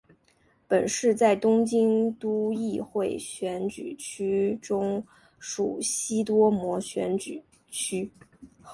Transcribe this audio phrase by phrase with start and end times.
[0.67, 5.05] 本市在东京都议会选举区中
[5.37, 7.39] 属西多摩选举
[7.69, 8.11] 区。